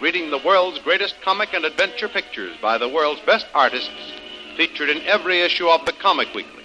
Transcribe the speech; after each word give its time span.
reading 0.00 0.30
the 0.30 0.38
world's 0.38 0.78
greatest 0.78 1.20
comic 1.20 1.52
and 1.52 1.64
adventure 1.64 2.08
pictures 2.08 2.56
by 2.62 2.78
the 2.78 2.88
world's 2.88 3.20
best 3.22 3.46
artists 3.54 4.12
featured 4.56 4.88
in 4.88 5.02
every 5.02 5.40
issue 5.40 5.68
of 5.68 5.84
the 5.84 5.92
Comic 5.92 6.34
Weekly. 6.34 6.64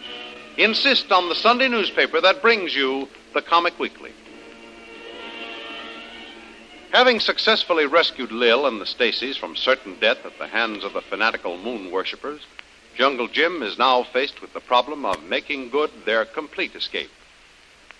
Insist 0.58 1.12
on 1.12 1.28
the 1.28 1.36
Sunday 1.36 1.68
newspaper 1.68 2.22
that 2.22 2.42
brings 2.42 2.74
you 2.74 3.10
the 3.34 3.42
Comic 3.42 3.78
Weekly. 3.78 4.14
Having 6.94 7.20
successfully 7.20 7.86
rescued 7.86 8.32
Lil 8.32 8.66
and 8.68 8.80
the 8.80 8.86
Stacys 8.86 9.38
from 9.38 9.58
certain 9.58 10.00
death 10.00 10.26
at 10.26 10.38
the 10.40 10.48
hands 10.48 10.86
of 10.86 10.94
the 10.94 11.02
fanatical 11.02 11.58
moon 11.58 11.92
worshippers, 11.92 12.42
Jungle 12.96 13.28
Jim 13.28 13.62
is 13.62 13.78
now 13.78 14.04
faced 14.04 14.42
with 14.42 14.54
the 14.54 14.62
problem 14.62 15.04
of 15.04 15.22
making 15.24 15.70
good 15.70 15.92
their 16.06 16.24
complete 16.24 16.74
escape. 16.74 17.12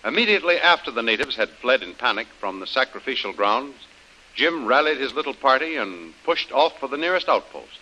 Immediately 0.02 0.56
after 0.56 0.90
the 0.90 1.02
natives 1.02 1.36
had 1.36 1.50
fled 1.50 1.82
in 1.82 1.92
panic 1.92 2.26
from 2.40 2.60
the 2.60 2.66
sacrificial 2.66 3.34
grounds, 3.34 3.74
Jim 4.36 4.66
rallied 4.66 4.98
his 4.98 5.14
little 5.14 5.34
party 5.34 5.76
and 5.76 6.12
pushed 6.22 6.52
off 6.52 6.78
for 6.78 6.88
the 6.88 6.98
nearest 6.98 7.26
outpost. 7.28 7.80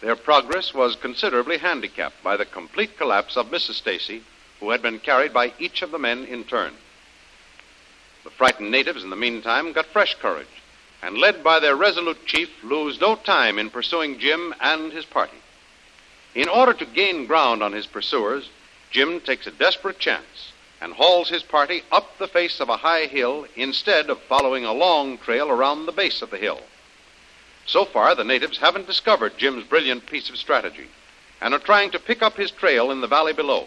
Their 0.00 0.16
progress 0.16 0.74
was 0.74 0.96
considerably 0.96 1.58
handicapped 1.58 2.22
by 2.24 2.36
the 2.36 2.44
complete 2.44 2.98
collapse 2.98 3.36
of 3.36 3.46
Mrs. 3.50 3.74
Stacy, 3.74 4.24
who 4.58 4.70
had 4.70 4.82
been 4.82 4.98
carried 4.98 5.32
by 5.32 5.52
each 5.60 5.82
of 5.82 5.92
the 5.92 5.98
men 5.98 6.24
in 6.24 6.42
turn. 6.42 6.74
The 8.24 8.30
frightened 8.30 8.70
natives, 8.70 9.04
in 9.04 9.10
the 9.10 9.16
meantime, 9.16 9.72
got 9.72 9.86
fresh 9.86 10.16
courage 10.16 10.62
and, 11.02 11.16
led 11.16 11.44
by 11.44 11.60
their 11.60 11.76
resolute 11.76 12.26
chief, 12.26 12.50
lose 12.64 13.00
no 13.00 13.14
time 13.14 13.58
in 13.58 13.70
pursuing 13.70 14.18
Jim 14.18 14.54
and 14.60 14.92
his 14.92 15.04
party. 15.04 15.38
In 16.34 16.48
order 16.48 16.74
to 16.74 16.84
gain 16.84 17.26
ground 17.26 17.62
on 17.62 17.72
his 17.72 17.86
pursuers, 17.86 18.50
Jim 18.90 19.20
takes 19.20 19.46
a 19.46 19.52
desperate 19.52 20.00
chance 20.00 20.52
and 20.80 20.92
hauls 20.92 21.28
his 21.28 21.42
party 21.42 21.82
up 21.92 22.18
the 22.18 22.28
face 22.28 22.60
of 22.60 22.68
a 22.68 22.76
high 22.76 23.06
hill 23.06 23.46
instead 23.56 24.08
of 24.08 24.20
following 24.22 24.64
a 24.64 24.72
long 24.72 25.18
trail 25.18 25.50
around 25.50 25.86
the 25.86 25.92
base 25.92 26.22
of 26.22 26.30
the 26.30 26.38
hill. 26.38 26.60
So 27.66 27.84
far, 27.84 28.14
the 28.14 28.24
natives 28.24 28.58
haven't 28.58 28.86
discovered 28.86 29.38
Jim's 29.38 29.64
brilliant 29.64 30.06
piece 30.06 30.30
of 30.30 30.36
strategy 30.36 30.86
and 31.40 31.54
are 31.54 31.60
trying 31.60 31.90
to 31.90 31.98
pick 31.98 32.22
up 32.22 32.36
his 32.36 32.50
trail 32.50 32.90
in 32.90 33.00
the 33.00 33.06
valley 33.06 33.32
below. 33.32 33.66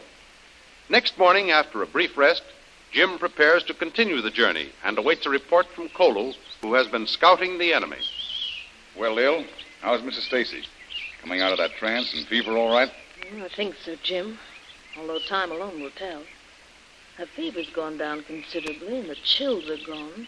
Next 0.90 1.18
morning, 1.18 1.52
after 1.52 1.82
a 1.82 1.88
brief 1.88 2.18
rest, 2.18 2.44
Jim 2.92 3.18
prepares 3.18 3.64
to 3.64 3.74
continue 3.74 4.22
the 4.22 4.30
journey 4.30 4.70
and 4.84 4.98
awaits 4.98 5.26
a 5.26 5.30
report 5.30 5.68
from 5.68 5.90
Kolu, 5.90 6.36
who 6.62 6.74
has 6.74 6.88
been 6.88 7.08
scouting 7.08 7.58
the 7.58 7.74
enemy. 7.74 7.98
Well, 8.98 9.16
Lil, 9.16 9.46
how's 9.82 10.02
Mrs. 10.02 10.28
Stacy? 10.28 10.64
Coming 11.22 11.42
out 11.42 11.52
of 11.52 11.58
that 11.58 11.72
trance 11.80 12.14
and 12.14 12.28
fever 12.28 12.56
all 12.58 12.72
right? 12.72 12.92
I 13.42 13.50
think 13.56 13.76
so, 13.84 13.96
Jim. 14.04 14.38
Although 15.00 15.20
time 15.28 15.52
alone 15.52 15.82
will 15.82 15.90
tell. 15.92 16.22
Her 17.18 17.26
fever's 17.28 17.70
gone 17.70 17.98
down 17.98 18.24
considerably, 18.24 19.00
and 19.00 19.10
the 19.10 19.16
chills 19.16 19.70
are 19.70 19.78
gone. 19.86 20.28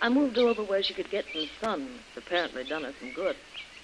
I 0.00 0.08
moved 0.08 0.36
her 0.36 0.48
over 0.48 0.62
where 0.62 0.82
she 0.82 0.94
could 0.94 1.10
get 1.10 1.24
some 1.32 1.48
sun. 1.60 1.98
It's 2.08 2.26
apparently 2.26 2.64
done 2.64 2.84
her 2.84 2.92
some 2.98 3.12
good. 3.12 3.36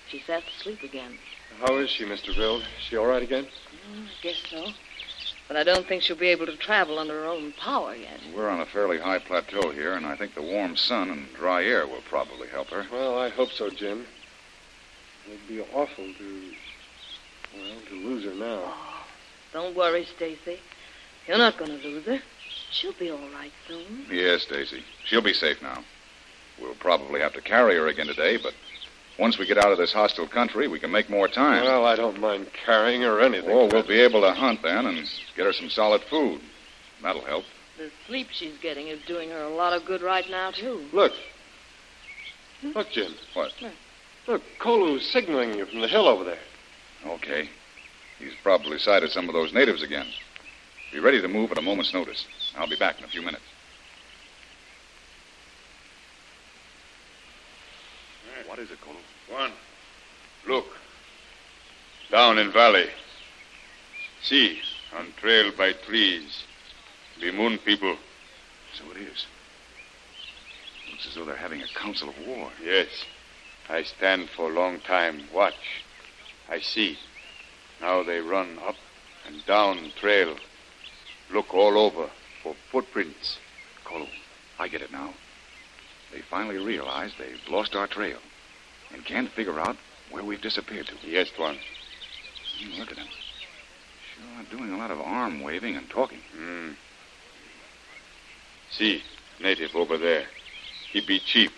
She's 0.09 0.23
fast 0.23 0.47
asleep 0.59 0.83
again. 0.83 1.19
How 1.61 1.77
is 1.77 1.91
she, 1.91 2.05
Mr. 2.05 2.35
Bill? 2.35 2.59
Is 2.59 2.67
she 2.81 2.97
all 2.97 3.07
right 3.07 3.23
again? 3.23 3.47
Oh, 3.47 4.03
I 4.03 4.23
guess 4.23 4.43
so. 4.51 4.67
But 5.47 5.57
I 5.57 5.65
don't 5.65 5.87
think 5.87 6.03
she'll 6.03 6.17
be 6.17 6.29
able 6.29 6.47
to 6.47 6.57
travel 6.57 6.99
under 6.99 7.15
her 7.23 7.27
own 7.27 7.53
power 7.53 7.95
yet. 7.95 8.21
We're 8.35 8.51
on 8.51 8.61
a 8.61 8.67
fairly 8.67 8.99
high 8.99 9.19
plateau 9.19 9.71
here, 9.71 9.95
and 9.95 10.05
I 10.05 10.17
think 10.17 10.35
the 10.35 10.43
warm 10.43 10.77
sun 10.77 11.11
and 11.11 11.33
dry 11.35 11.65
air 11.65 11.87
will 11.87 12.03
probably 12.09 12.49
help 12.49 12.69
her. 12.69 12.87
Well, 12.93 13.19
I 13.19 13.29
hope 13.29 13.51
so, 13.51 13.71
Jim. 13.71 14.07
It'd 15.27 15.49
be 15.49 15.61
awful 15.61 16.05
to, 16.05 16.43
well, 17.57 17.81
to 17.89 17.95
lose 17.95 18.25
her 18.25 18.35
now. 18.35 18.63
Oh, 18.65 19.05
don't 19.53 19.77
worry, 19.77 20.05
Stacy. 20.17 20.59
You're 21.29 21.39
not 21.39 21.59
going 21.59 21.79
to 21.79 21.87
lose 21.87 22.07
her. 22.07 22.21
She'll 22.71 22.95
be 22.95 23.11
all 23.11 23.19
right 23.35 23.53
soon. 23.67 24.07
Yes, 24.11 24.43
Stacy. 24.43 24.83
She'll 25.05 25.21
be 25.21 25.35
safe 25.35 25.61
now. 25.61 25.85
We'll 26.61 26.75
probably 26.75 27.21
have 27.21 27.35
to 27.35 27.43
carry 27.43 27.77
her 27.77 27.87
again 27.87 28.07
today, 28.07 28.39
but 28.39 28.55
once 29.19 29.39
we 29.39 29.47
get 29.47 29.59
out 29.59 29.71
of 29.71 29.79
this 29.79 29.93
hostile 29.93 30.27
country, 30.27 30.69
we 30.69 30.81
can 30.81 30.91
make 30.91 31.11
more 31.11 31.29
time. 31.29 31.65
Well, 31.65 31.85
I 31.85 31.97
don't 31.97 32.19
mind 32.19 32.49
carrying 32.65 33.03
her 33.03 33.19
or 33.19 33.21
anything. 33.21 33.51
Oh, 33.51 33.69
we'll 33.71 33.87
be 33.87 34.01
able 34.01 34.23
to 34.23 34.33
hunt 34.33 34.63
then 34.63 34.87
and 34.87 35.07
get 35.37 35.45
her 35.45 35.53
some 35.53 35.69
solid 35.69 36.03
food. 36.05 36.41
That'll 37.03 37.25
help. 37.25 37.45
The 37.77 37.91
sleep 38.07 38.29
she's 38.31 38.57
getting 38.63 38.89
is 38.89 39.01
doing 39.07 39.31
her 39.31 39.43
a 39.43 39.55
lot 39.55 39.73
of 39.73 39.85
good 39.85 40.03
right 40.03 40.29
now, 40.31 40.51
too. 40.51 40.85
Look. 40.93 41.13
Look, 42.63 42.91
Jim. 42.91 43.15
What? 43.35 43.53
Look, 44.27 44.43
Kolu's 44.59 45.07
signaling 45.07 45.55
you 45.55 45.67
from 45.67 45.81
the 45.81 45.89
hill 45.89 46.09
over 46.09 46.25
there. 46.25 46.39
Okay. 47.07 47.51
He's 48.19 48.35
probably 48.43 48.79
sighted 48.79 49.11
some 49.11 49.29
of 49.29 49.35
those 49.35 49.53
natives 49.53 49.83
again. 49.83 50.07
Be 50.93 51.01
ready 51.01 51.21
to 51.21 51.29
move 51.29 51.53
at 51.53 51.59
a 51.59 51.63
moment's 51.63 51.93
notice. 51.93 52.27
I'll 52.57 52.69
be 52.69 52.77
back 52.77 52.99
in 52.99 53.05
a 53.05 53.09
few 53.09 53.23
minutes. 53.23 53.45
What 58.47 58.59
is 58.59 58.71
it, 58.71 58.81
Colonel? 58.81 59.01
One. 59.31 59.53
Look. 60.47 60.67
Down 62.11 62.39
in 62.39 62.51
valley. 62.51 62.87
See, 64.23 64.61
on 64.97 65.13
trail 65.19 65.53
by 65.57 65.75
trees. 65.75 66.45
The 67.21 67.31
moon 67.31 67.59
people. 67.59 67.97
So 68.75 68.85
it 68.93 69.03
is. 69.03 69.27
Looks 70.91 71.07
as 71.07 71.15
though 71.15 71.27
they're 71.27 71.37
having 71.37 71.63
a 71.63 71.69
council 71.69 72.09
of 72.09 72.27
war. 72.27 72.51
Yes. 72.65 72.89
I 73.69 73.83
stand 73.83 74.31
for 74.31 74.51
a 74.51 74.55
long 74.55 74.81
time. 74.81 75.25
Watch. 75.33 75.85
I 76.49 76.61
see. 76.61 76.99
Now 77.81 78.03
they 78.03 78.21
run 78.21 78.59
up 78.67 78.77
and 79.27 79.45
down 79.45 79.93
trail. 80.01 80.37
Look 81.33 81.55
all 81.55 81.79
over 81.79 82.11
for 82.43 82.55
footprints. 82.71 83.39
Kolu, 83.85 84.07
I 84.59 84.69
get 84.69 84.83
it 84.83 84.93
now. 84.93 85.13
They 86.13 86.23
finally 86.23 86.59
realize 86.59 87.13
they've 87.19 87.49
lost 87.49 87.75
our 87.75 87.87
trail 87.87 88.19
and 88.93 89.05
can't 89.05 89.31
figure 89.31 89.61
out 89.61 89.77
where 90.11 90.25
we've 90.25 90.41
disappeared 90.41 90.87
to. 90.87 90.95
Yes, 91.07 91.29
Tuan. 91.37 91.59
Mm, 92.63 92.79
Look 92.79 92.91
at 92.91 92.97
them. 92.97 93.07
Sure 93.07 94.57
doing 94.57 94.73
a 94.73 94.79
lot 94.79 94.91
of 94.91 95.01
arm 95.01 95.43
waving 95.43 95.77
and 95.77 95.89
talking. 95.91 96.21
Hmm. 96.37 96.71
See, 98.71 99.03
native 99.41 99.75
over 99.75 99.99
there. 99.99 100.27
He 100.93 101.01
be 101.01 101.19
chief. 101.21 101.53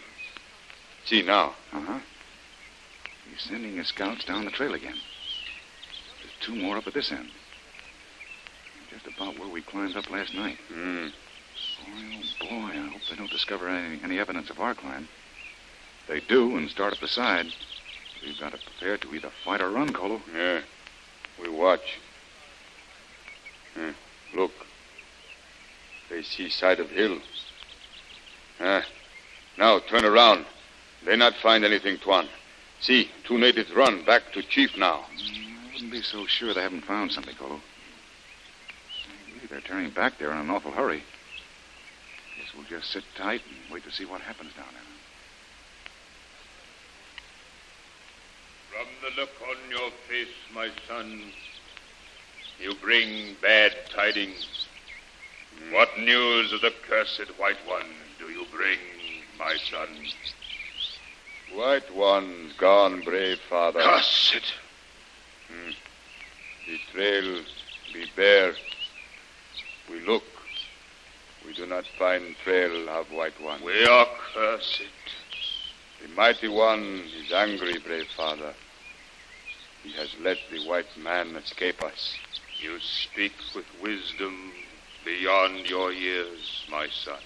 See 1.05 1.23
now. 1.23 1.55
Uh-huh. 1.73 1.99
He's 3.31 3.43
sending 3.43 3.77
his 3.77 3.89
scouts 3.89 4.25
down 4.25 4.45
the 4.45 4.51
trail 4.51 4.75
again. 4.75 4.97
There's 6.21 6.35
two 6.41 6.55
more 6.57 6.77
up 6.77 6.87
at 6.87 6.95
this 6.95 7.13
end. 7.13 7.31
Just 8.91 9.07
about 9.07 9.39
where 9.39 9.49
we 9.49 9.63
climbed 9.63 9.97
up 9.97 10.11
last 10.11 10.35
night. 10.35 10.59
Hmm. 10.73 11.07
Boy, 11.85 12.21
oh 12.43 12.47
boy, 12.49 12.73
I 12.73 12.89
hope 12.89 13.01
they 13.09 13.17
don't 13.17 13.31
discover 13.31 13.69
any, 13.69 14.01
any 14.03 14.19
evidence 14.19 14.51
of 14.51 14.59
our 14.59 14.75
climb. 14.75 15.09
If 16.03 16.09
they 16.09 16.21
do 16.21 16.57
and 16.57 16.69
start 16.69 16.93
up 16.93 17.01
the 17.01 17.09
side, 17.09 17.47
we've 18.25 18.39
got 18.41 18.53
to 18.53 18.59
prepare 18.59 18.97
to 18.97 19.15
either 19.15 19.31
fight 19.45 19.61
or 19.61 19.71
run, 19.71 19.93
Kolu. 19.93 20.21
Yeah. 20.35 20.61
We 21.41 21.49
watch. 21.49 21.99
Hmm. 23.75 23.91
Look. 24.35 24.53
They 26.09 26.23
see 26.23 26.49
side 26.51 26.81
of 26.81 26.91
hill. 26.91 27.19
Ah. 28.59 28.85
Now 29.57 29.79
turn 29.79 30.05
around. 30.05 30.47
They 31.07 31.17
not 31.17 31.35
find 31.43 31.65
anything, 31.65 31.99
Tuan. 31.99 32.29
See, 32.81 33.11
two 33.25 33.39
natives 33.39 33.71
run 33.73 34.05
back 34.05 34.33
to 34.33 34.43
chief 34.43 34.77
now. 34.77 35.05
I 35.05 35.73
wouldn't 35.73 35.93
be 35.93 36.03
so 36.03 36.27
sure 36.27 36.53
they 36.53 36.63
haven't 36.63 36.85
found 36.85 37.13
something, 37.13 37.37
Kolu. 37.37 37.61
They're 39.51 39.61
turning 39.61 39.91
back 39.91 40.19
there 40.19 40.31
in 40.31 40.39
an 40.39 40.49
awful 40.49 40.71
hurry. 40.71 41.03
Guess 42.39 42.55
we'll 42.55 42.65
just 42.65 42.93
sit 42.93 43.03
tight 43.17 43.43
and 43.49 43.75
wait 43.75 43.83
to 43.83 43.91
see 43.91 44.05
what 44.05 44.21
happens 44.21 44.53
down 44.55 44.67
there. 44.73 44.83
From 48.71 48.87
the 49.03 49.21
look 49.21 49.31
on 49.43 49.57
your 49.69 49.91
face, 50.09 50.29
my 50.55 50.69
son, 50.87 51.33
you 52.61 52.75
bring 52.81 53.35
bad 53.43 53.73
tidings. 53.93 54.69
What 55.73 55.99
news 55.99 56.53
of 56.53 56.61
the 56.61 56.73
cursed 56.89 57.29
White 57.37 57.59
One 57.67 57.87
do 58.21 58.27
you 58.27 58.47
bring, 58.53 58.79
my 59.37 59.57
son? 59.69 59.89
White 61.53 61.93
One's 61.93 62.53
gone, 62.53 63.01
brave 63.01 63.41
father. 63.49 63.81
Cursed. 63.81 64.55
Hmm. 65.49 65.71
The 66.69 66.79
trail 66.93 67.43
be 67.93 68.07
bare. 68.15 68.55
We 69.91 70.01
look. 70.01 70.23
We 71.45 71.53
do 71.53 71.67
not 71.67 71.85
find 71.99 72.37
trail 72.45 72.89
of 72.89 73.11
White 73.11 73.41
One. 73.41 73.61
We 73.65 73.85
are 73.85 74.07
cursed. 74.33 74.83
The 76.01 76.09
mighty 76.15 76.49
one 76.49 77.03
is 77.19 77.33
angry, 77.33 77.79
brave 77.79 78.07
father. 78.17 78.55
He 79.83 79.93
has 79.93 80.15
let 80.23 80.39
the 80.51 80.61
white 80.69 80.97
man 80.97 81.35
escape 81.37 81.83
us. 81.83 82.15
You 82.63 82.79
speak 82.79 83.33
with 83.55 83.65
wisdom 83.83 84.53
beyond 85.05 85.69
your 85.69 85.93
years, 85.93 86.65
my 86.71 86.87
son. 86.89 87.19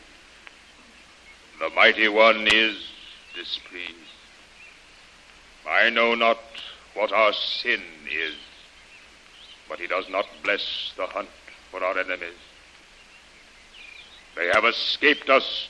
The 1.61 1.71
mighty 1.71 2.09
one 2.09 2.47
is 2.47 2.77
displeased. 3.35 3.93
I 5.69 5.91
know 5.91 6.15
not 6.15 6.39
what 6.95 7.13
our 7.13 7.33
sin 7.33 7.83
is, 8.11 8.35
but 9.69 9.81
he 9.81 9.87
does 9.87 10.09
not 10.09 10.27
bless 10.43 10.93
the 10.97 11.07
hunt 11.07 11.29
for 11.71 11.83
our 11.83 11.99
enemies. 11.99 12.39
They 14.37 14.49
have 14.49 14.65
escaped 14.65 15.31
us 15.31 15.69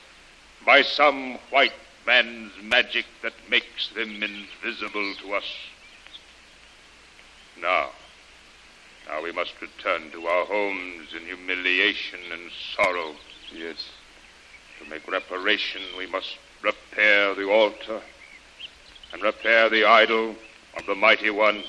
by 0.65 0.81
some 0.81 1.37
white 1.51 1.73
man's 2.05 2.51
magic 2.61 3.05
that 3.21 3.33
makes 3.49 3.89
them 3.89 4.23
invisible 4.23 5.13
to 5.21 5.33
us. 5.33 5.45
Now, 7.61 7.89
now 9.07 9.21
we 9.21 9.31
must 9.31 9.53
return 9.61 10.11
to 10.11 10.27
our 10.27 10.45
homes 10.45 11.13
in 11.15 11.25
humiliation 11.25 12.19
and 12.31 12.51
sorrow. 12.75 13.15
Yes. 13.53 13.77
To 14.79 14.89
make 14.89 15.07
reparation, 15.07 15.81
we 15.97 16.07
must 16.07 16.37
repair 16.61 17.35
the 17.35 17.49
altar 17.49 18.01
and 19.13 19.21
repair 19.21 19.69
the 19.69 19.85
idol 19.85 20.35
of 20.77 20.85
the 20.87 20.95
mighty 20.95 21.29
one. 21.29 21.63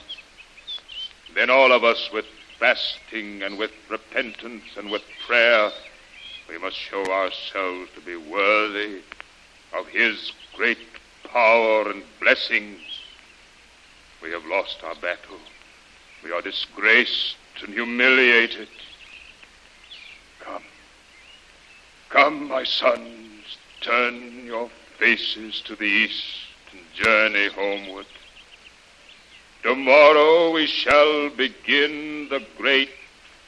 Then 1.34 1.50
all 1.50 1.72
of 1.72 1.84
us, 1.84 2.10
with 2.12 2.25
fasting 2.58 3.43
and 3.43 3.58
with 3.58 3.70
repentance 3.90 4.64
and 4.76 4.90
with 4.90 5.02
prayer, 5.26 5.70
we 6.48 6.58
must 6.58 6.76
show 6.76 7.04
ourselves 7.04 7.90
to 7.94 8.00
be 8.00 8.16
worthy 8.16 9.00
of 9.76 9.87
his 9.88 10.32
great 10.54 10.78
power 11.25 11.90
and 11.90 12.02
blessings. 12.20 12.81
We 14.22 14.31
have 14.31 14.44
lost 14.46 14.82
our 14.84 14.94
battle. 14.94 15.38
We 16.22 16.32
are 16.32 16.43
disgraced 16.43 17.37
and 17.62 17.75
humiliated. 17.75 18.69
Come. 20.40 20.62
Come, 22.08 22.48
my 22.48 22.64
sons, 22.64 23.58
turn 23.81 24.46
your 24.46 24.70
faces 24.98 25.60
to 25.62 25.76
the 25.76 25.84
east 25.84 26.25
and 26.72 26.81
journey 26.94 27.48
homeward. 27.48 28.06
Tomorrow 29.62 30.52
we 30.52 30.66
shall 30.66 31.28
begin 31.31 32.28
the 32.28 32.44
great 32.56 32.90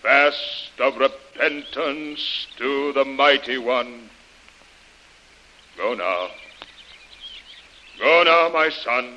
fast 0.03 0.73
of 0.81 0.97
repentance 0.97 1.28
to 2.59 2.93
the 2.93 3.05
mighty 3.05 3.59
one. 3.59 4.11
Go 5.77 5.95
now. 5.95 6.29
Go 7.99 8.23
now, 8.25 8.51
my 8.53 8.69
son. 8.71 9.15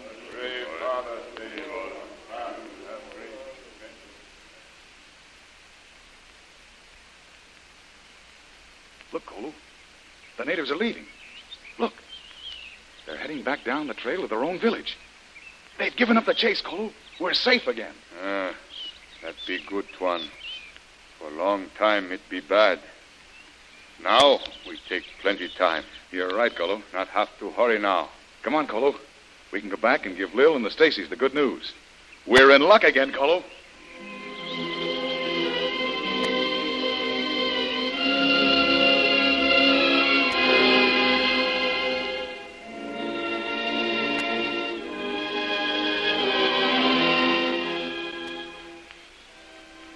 Look, 9.12 9.26
Kolu. 9.26 9.52
The 10.38 10.46
natives 10.46 10.72
are 10.72 10.76
leaving. 10.76 11.06
Look. 11.80 11.94
They're 13.06 13.18
heading 13.18 13.44
back 13.44 13.66
down 13.66 13.88
the 13.88 13.94
trail 13.94 14.22
to 14.22 14.28
their 14.28 14.44
own 14.44 14.60
village. 14.60 14.98
They've 15.78 15.96
given 15.96 16.18
up 16.18 16.26
the 16.26 16.34
chase, 16.34 16.62
Kolu. 16.62 16.92
We're 17.20 17.34
safe 17.34 17.68
again. 17.68 17.94
Ah, 18.24 18.54
that 19.24 19.36
be 19.48 19.60
good, 19.68 19.86
Tuan. 19.98 20.22
For 21.22 21.28
a 21.28 21.38
long 21.38 21.68
time 21.78 22.06
it'd 22.08 22.30
be 22.30 22.42
bad. 22.42 22.80
Now 24.02 24.40
we 24.68 24.80
take 24.90 25.04
plenty 25.22 25.50
time. 25.50 25.84
You're 26.12 26.36
right, 26.36 26.54
Kolu. 26.54 26.82
Not 26.94 27.10
have 27.10 27.30
to 27.40 27.52
hurry 27.52 27.78
now. 27.78 28.10
Come 28.42 28.56
on, 28.56 28.68
Kolu. 28.68 28.96
We 29.52 29.62
can 29.62 29.70
go 29.70 29.78
back 29.78 30.06
and 30.06 30.18
give 30.18 30.34
Lil 30.34 30.56
and 30.56 30.66
the 30.66 30.70
Stacys 30.70 31.10
the 31.10 31.16
good 31.16 31.36
news. 31.36 31.74
We're 32.26 32.52
in 32.52 32.62
luck 32.64 32.84
again, 32.84 33.12
Kolu. 33.12 33.44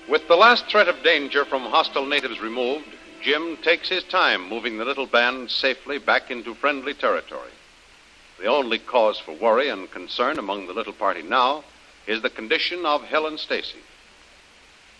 With 0.07 0.27
the 0.27 0.35
last 0.35 0.67
threat 0.67 0.87
of 0.87 1.01
danger 1.01 1.45
from 1.45 1.63
hostile 1.63 2.05
natives 2.05 2.39
removed, 2.39 2.85
Jim 3.23 3.57
takes 3.57 3.89
his 3.89 4.03
time 4.03 4.47
moving 4.47 4.77
the 4.77 4.85
little 4.85 5.07
band 5.07 5.49
safely 5.49 5.97
back 5.97 6.29
into 6.29 6.53
friendly 6.53 6.93
territory. 6.93 7.49
The 8.37 8.45
only 8.45 8.77
cause 8.77 9.17
for 9.17 9.31
worry 9.33 9.67
and 9.67 9.89
concern 9.89 10.37
among 10.37 10.67
the 10.67 10.73
little 10.73 10.93
party 10.93 11.23
now 11.23 11.63
is 12.05 12.21
the 12.21 12.29
condition 12.29 12.85
of 12.85 13.03
Helen 13.03 13.39
Stacy. 13.39 13.79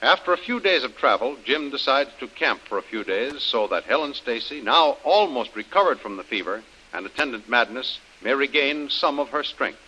After 0.02 0.34
a 0.34 0.38
few 0.38 0.60
days 0.60 0.84
of 0.84 0.98
travel, 0.98 1.38
Jim 1.46 1.70
decides 1.70 2.10
to 2.20 2.28
camp 2.28 2.62
for 2.68 2.80
a 2.80 2.84
few 2.84 3.04
days 3.04 3.44
so 3.44 3.68
that 3.68 3.84
Helen 3.84 4.16
Stacy, 4.16 4.60
now 4.60 4.98
almost 5.04 5.56
recovered 5.56 6.00
from 6.00 6.18
the 6.18 6.24
fever 6.24 6.64
and 6.94 7.06
attendant 7.06 7.48
madness, 7.48 8.00
may 8.24 8.34
regain 8.34 8.90
some 8.90 9.20
of 9.20 9.30
her 9.30 9.44
strength. 9.44 9.80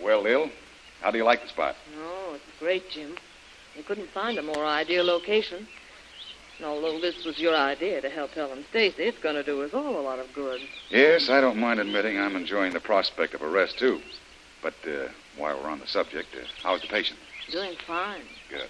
Well, 0.00 0.22
Lil, 0.22 0.50
how 1.00 1.10
do 1.10 1.18
you 1.18 1.24
like 1.24 1.42
the 1.42 1.48
spot? 1.48 1.74
Oh, 1.98 2.34
it's 2.34 2.58
great, 2.60 2.88
Jim. 2.90 3.16
You 3.76 3.82
couldn't 3.82 4.10
find 4.10 4.38
a 4.38 4.42
more 4.42 4.64
ideal 4.64 5.04
location. 5.04 5.66
And 6.56 6.66
although 6.66 6.98
this 6.98 7.24
was 7.24 7.38
your 7.38 7.54
idea 7.54 8.00
to 8.00 8.08
help 8.08 8.30
Helen 8.30 8.64
Stacy, 8.70 9.02
it's 9.02 9.18
going 9.18 9.34
to 9.34 9.42
do 9.42 9.62
us 9.62 9.74
all 9.74 10.00
a 10.00 10.00
lot 10.00 10.18
of 10.18 10.32
good. 10.32 10.60
Yes, 10.88 11.28
I 11.28 11.40
don't 11.42 11.58
mind 11.58 11.80
admitting 11.80 12.18
I'm 12.18 12.36
enjoying 12.36 12.72
the 12.72 12.80
prospect 12.80 13.34
of 13.34 13.42
a 13.42 13.48
rest, 13.48 13.78
too. 13.78 14.00
But 14.62 14.74
uh, 14.86 15.08
while 15.36 15.60
we're 15.62 15.68
on 15.68 15.80
the 15.80 15.86
subject, 15.86 16.28
uh, 16.34 16.46
how's 16.62 16.80
the 16.80 16.88
patient? 16.88 17.18
Doing 17.50 17.76
fine. 17.86 18.22
Good. 18.48 18.68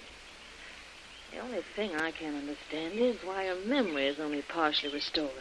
The 1.31 1.39
only 1.39 1.61
thing 1.75 1.95
I 1.95 2.11
can't 2.11 2.35
understand 2.35 2.95
is 2.95 3.17
why 3.23 3.45
her 3.45 3.57
memory 3.65 4.07
is 4.07 4.19
only 4.19 4.41
partially 4.41 4.93
restored. 4.93 5.31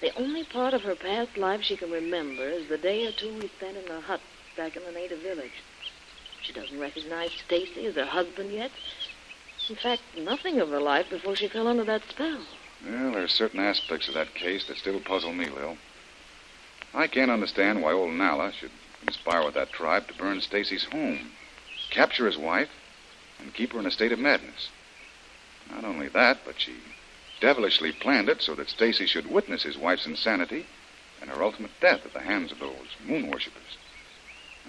The 0.00 0.16
only 0.16 0.44
part 0.44 0.74
of 0.74 0.82
her 0.82 0.94
past 0.94 1.36
life 1.36 1.62
she 1.62 1.76
can 1.76 1.90
remember 1.90 2.44
is 2.44 2.68
the 2.68 2.78
day 2.78 3.06
or 3.06 3.12
two 3.12 3.32
we 3.34 3.48
spent 3.48 3.76
in 3.76 3.86
the 3.86 4.00
hut 4.00 4.20
back 4.56 4.76
in 4.76 4.84
the 4.84 4.92
native 4.92 5.20
village. 5.20 5.62
She 6.46 6.52
doesn't 6.52 6.78
recognize 6.78 7.32
Stacy 7.46 7.86
as 7.86 7.94
her 7.94 8.04
husband 8.04 8.52
yet. 8.52 8.70
In 9.70 9.76
fact, 9.76 10.02
nothing 10.18 10.60
of 10.60 10.68
her 10.68 10.80
life 10.80 11.08
before 11.08 11.34
she 11.34 11.48
fell 11.48 11.66
under 11.66 11.84
that 11.84 12.02
spell. 12.10 12.44
Well, 12.84 13.12
there 13.12 13.24
are 13.24 13.28
certain 13.28 13.60
aspects 13.60 14.08
of 14.08 14.14
that 14.14 14.34
case 14.34 14.66
that 14.66 14.76
still 14.76 15.00
puzzle 15.00 15.32
me, 15.32 15.46
Lil. 15.46 15.78
I 16.92 17.06
can't 17.06 17.30
understand 17.30 17.82
why 17.82 17.92
old 17.92 18.12
Nala 18.12 18.52
should 18.52 18.70
conspire 19.00 19.44
with 19.44 19.54
that 19.54 19.72
tribe 19.72 20.06
to 20.08 20.14
burn 20.14 20.42
Stacy's 20.42 20.84
home, 20.84 21.30
capture 21.90 22.26
his 22.26 22.36
wife, 22.36 22.70
and 23.40 23.54
keep 23.54 23.72
her 23.72 23.78
in 23.78 23.86
a 23.86 23.90
state 23.90 24.12
of 24.12 24.18
madness. 24.18 24.68
Not 25.70 25.84
only 25.84 26.08
that, 26.08 26.40
but 26.44 26.60
she 26.60 26.74
devilishly 27.40 27.90
planned 27.90 28.28
it 28.28 28.42
so 28.42 28.54
that 28.54 28.68
Stacy 28.68 29.06
should 29.06 29.30
witness 29.30 29.62
his 29.62 29.78
wife's 29.78 30.06
insanity 30.06 30.66
and 31.22 31.30
her 31.30 31.42
ultimate 31.42 31.80
death 31.80 32.04
at 32.04 32.12
the 32.12 32.20
hands 32.20 32.52
of 32.52 32.58
those 32.58 32.96
moon 33.06 33.30
worshippers. 33.30 33.78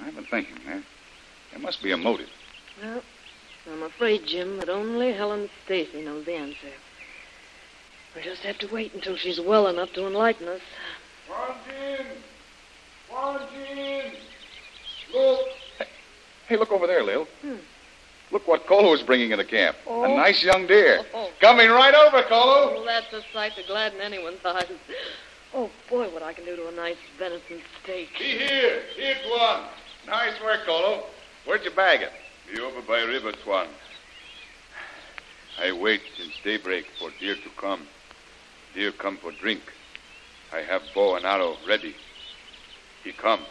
I've 0.02 0.16
been 0.16 0.26
thinking 0.26 0.60
there. 0.66 0.84
There 1.56 1.62
must 1.62 1.82
be 1.82 1.94
a 1.94 1.98
motive. 1.98 2.28
Well, 2.84 3.02
I'm 3.72 3.84
afraid, 3.84 4.26
Jim, 4.26 4.58
that 4.58 4.68
only 4.68 5.14
Helen 5.14 5.50
Stacy 5.64 6.02
knows 6.02 6.26
the 6.26 6.34
answer. 6.34 6.68
We'll 8.14 8.26
just 8.26 8.42
have 8.42 8.58
to 8.58 8.68
wait 8.68 8.94
until 8.94 9.16
she's 9.16 9.40
well 9.40 9.68
enough 9.68 9.94
to 9.94 10.06
enlighten 10.06 10.50
us. 10.50 10.60
Wanjin! 11.32 12.08
Wanjin! 13.10 14.12
Look! 15.14 15.40
Hey, 16.50 16.58
look 16.58 16.74
over 16.74 16.88
there, 16.88 17.04
Lil. 17.04 17.26
Hmm. 17.42 17.56
Look 18.32 18.50
what 18.50 18.68
Kolu 18.68 18.94
is 18.94 19.02
bringing 19.02 19.32
into 19.32 19.46
camp. 19.46 19.78
Oh. 19.88 20.04
A 20.04 20.10
nice 20.10 20.44
young 20.44 20.68
deer. 20.68 21.06
Oh. 21.14 21.30
Coming 21.40 21.70
right 21.70 21.96
over, 21.96 22.22
Kolu. 22.24 22.80
Oh, 22.80 22.84
that's 22.86 23.14
a 23.14 23.22
sight 23.32 23.56
to 23.56 23.64
gladden 23.64 24.02
anyone's 24.02 24.44
eyes. 24.44 24.68
Oh, 25.54 25.70
boy, 25.90 26.10
what 26.10 26.22
I 26.22 26.34
can 26.34 26.44
do 26.44 26.58
to 26.58 26.68
a 26.68 26.72
nice 26.74 26.98
venison 27.18 27.62
steak. 27.82 28.10
Be 28.20 28.26
here! 28.26 28.82
Here's 28.98 29.26
one. 29.32 29.62
Nice 30.06 30.34
work, 30.42 30.66
Kolu. 30.68 31.04
Where'd 31.46 31.64
you 31.64 31.72
bag 31.72 32.02
it? 32.02 32.12
Be 32.52 32.60
over 32.60 32.82
by 32.82 33.02
river, 33.02 33.32
Tuan. 33.32 33.68
I 35.62 35.72
wait 35.72 36.02
since 36.18 36.34
daybreak 36.44 36.86
for 37.00 37.10
deer 37.20 37.36
to 37.36 37.50
come. 37.62 37.88
Deer 38.74 38.92
come 38.92 39.18
for 39.18 39.32
drink. 39.32 39.62
I 40.52 40.62
have 40.62 40.82
bow 40.94 41.16
and 41.16 41.26
arrow 41.26 41.56
ready. 41.68 41.96
He 43.04 43.12
come. 43.12 43.42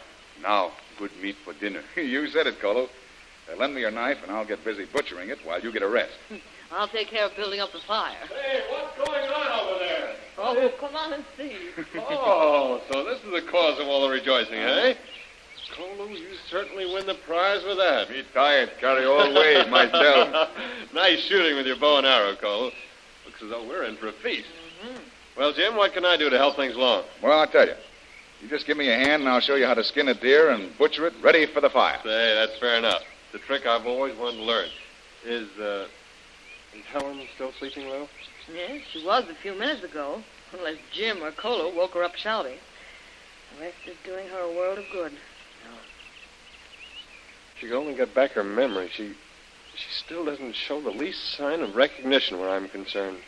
Now, 0.41 0.71
good 0.99 1.11
meat 1.21 1.37
for 1.45 1.53
dinner. 1.53 1.81
you 1.95 2.27
said 2.27 2.47
it, 2.47 2.59
Kolu. 2.59 2.89
Uh, 3.51 3.55
lend 3.57 3.73
me 3.75 3.81
your 3.81 3.91
knife, 3.91 4.17
and 4.23 4.31
I'll 4.31 4.45
get 4.45 4.63
busy 4.65 4.85
butchering 4.85 5.29
it 5.29 5.37
while 5.45 5.61
you 5.61 5.71
get 5.71 5.81
a 5.81 5.87
rest. 5.87 6.13
I'll 6.71 6.87
take 6.89 7.07
care 7.07 7.25
of 7.25 7.35
building 7.35 7.61
up 7.61 7.71
the 7.71 7.79
fire. 7.79 8.17
Hey, 8.27 8.61
what's 8.71 8.97
going 8.97 9.29
on 9.29 9.69
over 9.69 9.79
there? 9.79 10.15
Oh, 10.37 10.71
come 10.79 10.95
on 10.95 11.13
and 11.13 11.25
see. 11.37 11.55
Oh, 11.97 12.81
so 12.91 13.03
this 13.05 13.19
is 13.23 13.31
the 13.31 13.49
cause 13.49 13.79
of 13.79 13.87
all 13.87 14.01
the 14.01 14.09
rejoicing, 14.09 14.55
eh? 14.55 14.95
Kolu, 15.73 16.09
you 16.09 16.35
certainly 16.49 16.85
win 16.85 17.05
the 17.05 17.15
prize 17.15 17.63
with 17.63 17.77
that. 17.77 18.09
Me 18.09 18.23
tired, 18.33 18.71
carry 18.79 19.05
all 19.05 19.33
way 19.33 19.67
myself. 19.69 20.49
nice 20.93 21.19
shooting 21.21 21.55
with 21.55 21.65
your 21.65 21.77
bow 21.77 21.97
and 21.97 22.07
arrow, 22.07 22.35
Cole. 22.35 22.71
Looks 23.25 23.41
as 23.41 23.49
though 23.49 23.67
we're 23.67 23.83
in 23.83 23.97
for 23.97 24.07
a 24.07 24.13
feast. 24.13 24.47
Well, 25.37 25.51
Jim, 25.53 25.75
what 25.75 25.93
can 25.93 26.05
I 26.05 26.17
do 26.17 26.29
to 26.29 26.37
help 26.37 26.55
things 26.55 26.75
along? 26.75 27.03
Well, 27.21 27.39
I'll 27.39 27.47
tell 27.47 27.67
you. 27.67 27.73
You 28.41 28.49
just 28.49 28.67
give 28.67 28.77
me 28.77 28.89
a 28.89 28.95
hand, 28.95 29.23
and 29.23 29.29
I'll 29.29 29.39
show 29.39 29.55
you 29.55 29.65
how 29.65 29.73
to 29.73 29.83
skin 29.83 30.07
a 30.07 30.13
deer 30.13 30.49
and 30.49 30.77
butcher 30.77 31.07
it 31.07 31.13
ready 31.21 31.45
for 31.45 31.61
the 31.61 31.69
fire. 31.69 31.99
Say, 32.03 32.35
that's 32.35 32.57
fair 32.59 32.77
enough. 32.77 33.01
It's 33.33 33.43
a 33.43 33.47
trick 33.47 33.65
I've 33.65 33.85
always 33.85 34.15
wanted 34.17 34.37
to 34.37 34.43
learn. 34.43 34.69
Is, 35.25 35.49
uh, 35.59 35.87
is 36.73 36.85
Helen 36.91 37.21
still 37.35 37.51
sleeping, 37.59 37.89
Lil? 37.89 38.07
Yes, 38.53 38.81
she 38.91 39.03
was 39.03 39.23
a 39.29 39.35
few 39.35 39.57
minutes 39.57 39.83
ago, 39.83 40.21
unless 40.53 40.75
Jim 40.93 41.23
or 41.23 41.31
Kolu 41.31 41.75
woke 41.75 41.93
her 41.93 42.03
up 42.03 42.15
shouting. 42.15 42.57
The 43.55 43.65
rest 43.65 43.77
is 43.87 43.95
doing 44.05 44.27
her 44.27 44.39
a 44.39 44.53
world 44.53 44.77
of 44.77 44.85
good. 44.91 45.13
She 47.59 47.71
only 47.71 47.93
get 47.93 48.13
back 48.13 48.31
her 48.31 48.43
memory. 48.43 48.89
She, 48.91 49.13
she 49.75 49.89
still 49.89 50.25
doesn't 50.25 50.55
show 50.55 50.81
the 50.81 50.91
least 50.91 51.35
sign 51.35 51.61
of 51.61 51.75
recognition 51.75 52.39
where 52.39 52.49
I'm 52.49 52.67
concerned. 52.67 53.19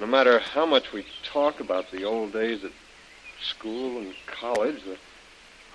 No 0.00 0.06
matter 0.06 0.38
how 0.38 0.66
much 0.66 0.92
we 0.92 1.06
talk 1.22 1.58
about 1.60 1.90
the 1.90 2.04
old 2.04 2.32
days 2.32 2.62
at 2.64 2.72
school 3.40 3.98
and 3.98 4.14
college, 4.26 4.84
the 4.84 4.98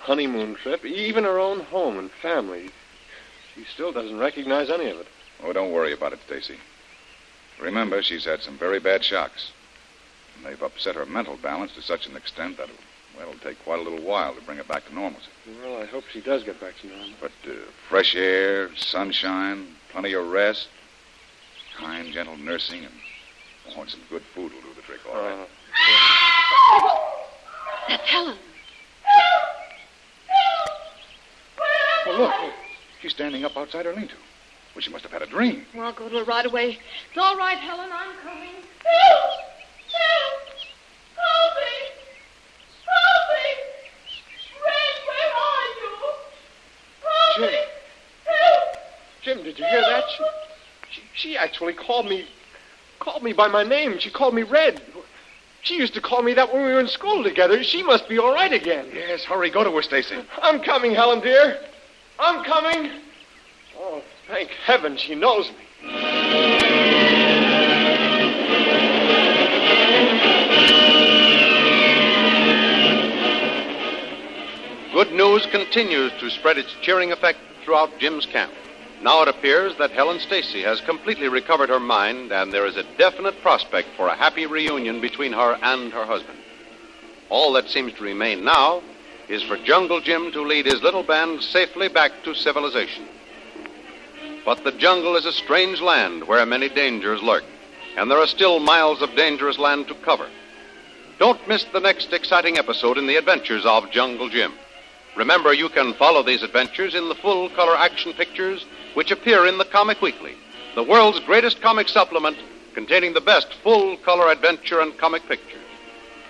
honeymoon 0.00 0.54
trip, 0.54 0.84
even 0.84 1.24
her 1.24 1.38
own 1.38 1.60
home 1.60 1.98
and 1.98 2.10
family, 2.10 2.70
she 3.54 3.64
still 3.64 3.92
doesn't 3.92 4.18
recognize 4.18 4.70
any 4.70 4.88
of 4.88 4.98
it. 4.98 5.08
Oh, 5.42 5.52
don't 5.52 5.72
worry 5.72 5.92
about 5.92 6.12
it, 6.12 6.20
Stacy. 6.26 6.58
Remember, 7.60 8.02
she's 8.02 8.24
had 8.24 8.42
some 8.42 8.56
very 8.56 8.78
bad 8.78 9.04
shocks. 9.04 9.50
And 10.36 10.46
they've 10.46 10.62
upset 10.62 10.94
her 10.94 11.06
mental 11.06 11.36
balance 11.36 11.74
to 11.74 11.82
such 11.82 12.06
an 12.06 12.16
extent 12.16 12.56
that 12.58 12.68
well, 13.16 13.28
it'll 13.28 13.40
take 13.40 13.62
quite 13.64 13.80
a 13.80 13.82
little 13.82 14.02
while 14.04 14.34
to 14.34 14.40
bring 14.42 14.58
her 14.58 14.64
back 14.64 14.86
to 14.86 14.94
normalcy. 14.94 15.28
Well, 15.62 15.82
I 15.82 15.86
hope 15.86 16.04
she 16.12 16.20
does 16.20 16.44
get 16.44 16.60
back 16.60 16.74
to 16.80 16.86
normal. 16.86 17.08
But 17.20 17.32
uh, 17.46 17.54
fresh 17.88 18.14
air, 18.14 18.74
sunshine, 18.76 19.68
plenty 19.90 20.12
of 20.14 20.26
rest, 20.28 20.68
kind, 21.76 22.12
gentle 22.12 22.36
nursing, 22.36 22.84
and 22.84 22.94
oh, 23.76 23.80
and 23.82 23.90
some 23.90 24.00
good 24.08 24.22
food 24.34 24.52
will 24.52 24.60
do 24.60 24.74
the 24.74 24.82
trick, 24.82 25.00
all 25.08 25.20
right. 25.20 25.38
Uh, 25.38 25.46
That's 27.88 28.08
Helen. 28.08 28.38
Well, 32.06 32.18
look, 32.18 32.34
look. 32.42 32.52
She's 33.00 33.12
standing 33.12 33.44
up 33.44 33.56
outside 33.56 33.86
her 33.86 33.94
lean-to. 33.94 34.14
Well, 34.74 34.82
she 34.82 34.90
must 34.90 35.02
have 35.04 35.12
had 35.12 35.22
a 35.22 35.26
dream. 35.26 35.66
Well, 35.74 35.86
I'll 35.86 35.92
go 35.92 36.08
to 36.08 36.18
her 36.18 36.24
right 36.24 36.46
away. 36.46 36.78
It's 37.08 37.18
all 37.18 37.36
right, 37.36 37.58
Helen. 37.58 37.90
I'm 37.92 38.16
coming. 38.22 39.41
Jim, 49.32 49.44
did 49.44 49.58
you 49.58 49.64
hear 49.64 49.80
that? 49.80 50.04
She, 50.10 50.24
she, 50.90 51.02
she 51.14 51.36
actually 51.36 51.72
called 51.72 52.06
me, 52.06 52.26
called 52.98 53.22
me 53.22 53.32
by 53.32 53.48
my 53.48 53.62
name. 53.62 53.98
She 53.98 54.10
called 54.10 54.34
me 54.34 54.42
Red. 54.42 54.82
She 55.62 55.76
used 55.76 55.94
to 55.94 56.00
call 56.00 56.22
me 56.22 56.34
that 56.34 56.52
when 56.52 56.64
we 56.66 56.72
were 56.72 56.80
in 56.80 56.88
school 56.88 57.22
together. 57.22 57.62
She 57.62 57.82
must 57.82 58.08
be 58.08 58.18
all 58.18 58.34
right 58.34 58.52
again. 58.52 58.88
Yes, 58.92 59.24
hurry. 59.24 59.50
Go 59.50 59.64
to 59.64 59.70
her, 59.70 59.82
Stacy. 59.82 60.16
I'm 60.42 60.60
coming, 60.60 60.92
Helen, 60.92 61.20
dear. 61.20 61.58
I'm 62.18 62.44
coming. 62.44 62.90
Oh, 63.78 64.02
thank 64.28 64.50
heaven 64.50 64.96
she 64.96 65.14
knows 65.14 65.48
me. 65.48 65.56
Good 74.92 75.12
news 75.12 75.46
continues 75.46 76.12
to 76.20 76.28
spread 76.28 76.58
its 76.58 76.74
cheering 76.82 77.12
effect 77.12 77.38
throughout 77.64 77.98
Jim's 77.98 78.26
camp. 78.26 78.52
Now 79.02 79.22
it 79.22 79.28
appears 79.28 79.76
that 79.78 79.90
Helen 79.90 80.20
Stacy 80.20 80.62
has 80.62 80.80
completely 80.80 81.28
recovered 81.28 81.68
her 81.70 81.80
mind, 81.80 82.32
and 82.32 82.52
there 82.52 82.66
is 82.66 82.76
a 82.76 82.84
definite 82.96 83.42
prospect 83.42 83.88
for 83.96 84.06
a 84.06 84.14
happy 84.14 84.46
reunion 84.46 85.00
between 85.00 85.32
her 85.32 85.58
and 85.60 85.92
her 85.92 86.06
husband. 86.06 86.38
All 87.28 87.52
that 87.54 87.68
seems 87.68 87.92
to 87.94 88.04
remain 88.04 88.44
now 88.44 88.80
is 89.28 89.42
for 89.42 89.56
Jungle 89.56 90.00
Jim 90.00 90.30
to 90.32 90.42
lead 90.42 90.66
his 90.66 90.82
little 90.82 91.02
band 91.02 91.42
safely 91.42 91.88
back 91.88 92.12
to 92.22 92.34
civilization. 92.34 93.08
But 94.44 94.64
the 94.64 94.72
jungle 94.72 95.16
is 95.16 95.24
a 95.24 95.32
strange 95.32 95.80
land 95.80 96.26
where 96.26 96.44
many 96.46 96.68
dangers 96.68 97.22
lurk, 97.22 97.44
and 97.96 98.10
there 98.10 98.18
are 98.18 98.26
still 98.26 98.58
miles 98.58 99.00
of 99.02 99.14
dangerous 99.14 99.58
land 99.58 99.88
to 99.88 99.94
cover. 99.94 100.28
Don't 101.18 101.46
miss 101.48 101.64
the 101.64 101.80
next 101.80 102.12
exciting 102.12 102.58
episode 102.58 102.98
in 102.98 103.06
the 103.06 103.16
adventures 103.16 103.64
of 103.64 103.90
Jungle 103.90 104.28
Jim. 104.28 104.52
Remember, 105.16 105.52
you 105.52 105.68
can 105.68 105.94
follow 105.94 106.22
these 106.22 106.42
adventures 106.42 106.94
in 106.94 107.08
the 107.08 107.14
full 107.14 107.50
color 107.50 107.76
action 107.76 108.12
pictures 108.14 108.64
which 108.94 109.10
appear 109.10 109.46
in 109.46 109.58
the 109.58 109.64
Comic 109.64 110.00
Weekly, 110.00 110.34
the 110.74 110.82
world's 110.82 111.20
greatest 111.20 111.60
comic 111.60 111.88
supplement 111.88 112.38
containing 112.74 113.12
the 113.12 113.20
best 113.20 113.52
full 113.62 113.96
color 113.98 114.30
adventure 114.30 114.80
and 114.80 114.96
comic 114.96 115.22
pictures. 115.28 115.60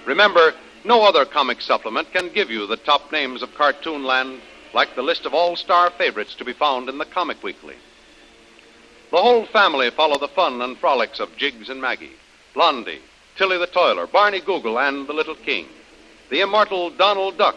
Remember, 0.04 0.52
no 0.84 1.02
other 1.04 1.24
comic 1.24 1.60
supplement 1.60 2.12
can 2.12 2.28
give 2.32 2.50
you 2.50 2.66
the 2.66 2.76
top 2.76 3.12
names 3.12 3.42
of 3.42 3.54
cartoon 3.54 4.04
land 4.04 4.40
like 4.74 4.94
the 4.96 5.02
list 5.02 5.26
of 5.26 5.34
all 5.34 5.54
star 5.54 5.90
favorites 5.90 6.34
to 6.34 6.44
be 6.44 6.52
found 6.52 6.88
in 6.88 6.98
the 6.98 7.04
Comic 7.04 7.42
Weekly. 7.42 7.76
The 9.10 9.22
whole 9.22 9.46
family 9.46 9.90
follow 9.90 10.18
the 10.18 10.28
fun 10.28 10.60
and 10.62 10.76
frolics 10.78 11.20
of 11.20 11.36
Jiggs 11.36 11.68
and 11.68 11.80
Maggie, 11.80 12.16
Blondie, 12.54 13.00
Tilly 13.36 13.58
the 13.58 13.66
Toiler, 13.66 14.06
Barney 14.06 14.40
Google, 14.40 14.78
and 14.78 15.06
the 15.06 15.12
Little 15.12 15.34
King, 15.34 15.66
the 16.30 16.40
immortal 16.40 16.90
Donald 16.90 17.36
Duck, 17.36 17.56